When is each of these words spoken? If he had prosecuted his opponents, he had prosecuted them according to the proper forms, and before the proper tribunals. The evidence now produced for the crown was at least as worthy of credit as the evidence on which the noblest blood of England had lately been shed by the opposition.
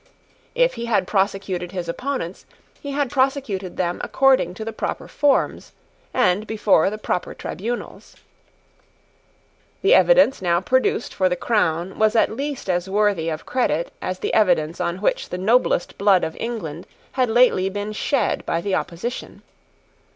If 0.55 0.73
he 0.73 0.85
had 0.87 1.05
prosecuted 1.05 1.73
his 1.73 1.87
opponents, 1.87 2.47
he 2.81 2.93
had 2.93 3.11
prosecuted 3.11 3.77
them 3.77 4.01
according 4.03 4.55
to 4.55 4.65
the 4.65 4.73
proper 4.73 5.07
forms, 5.07 5.73
and 6.11 6.47
before 6.47 6.89
the 6.89 6.97
proper 6.97 7.35
tribunals. 7.35 8.15
The 9.83 9.93
evidence 9.93 10.41
now 10.41 10.59
produced 10.59 11.13
for 11.13 11.29
the 11.29 11.35
crown 11.35 11.99
was 11.99 12.15
at 12.15 12.35
least 12.35 12.67
as 12.67 12.89
worthy 12.89 13.29
of 13.29 13.45
credit 13.45 13.93
as 14.01 14.17
the 14.17 14.33
evidence 14.33 14.81
on 14.81 15.01
which 15.01 15.29
the 15.29 15.37
noblest 15.37 15.99
blood 15.99 16.23
of 16.23 16.35
England 16.39 16.87
had 17.11 17.29
lately 17.29 17.69
been 17.69 17.93
shed 17.93 18.43
by 18.43 18.59
the 18.59 18.73
opposition. 18.73 19.43